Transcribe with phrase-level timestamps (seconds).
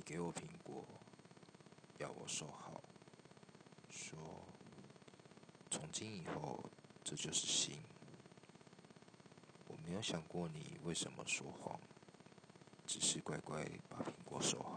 [0.00, 0.82] 你给我苹果
[1.98, 2.80] 要我说好。
[3.90, 4.18] 说
[5.70, 6.58] 从今以后
[7.04, 7.76] 这就是心。
[9.68, 11.78] 我没有想过你为什么说谎
[12.86, 14.69] 只是乖乖把苹果收好。